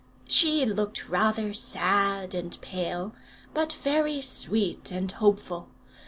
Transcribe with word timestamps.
She 0.27 0.65
looked 0.65 1.09
rather 1.09 1.53
sad 1.53 2.33
and 2.33 2.59
pale, 2.59 3.13
but 3.53 3.71
very 3.73 4.19
sweet 4.19 4.89
and 4.91 5.11
hopeful. 5.11 5.69